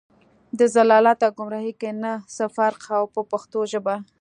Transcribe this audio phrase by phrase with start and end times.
[0.75, 3.95] ضلالت او ګمراهۍ کې نه څه فرق و په پښتو ژبه.